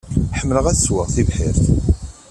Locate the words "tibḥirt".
1.15-1.63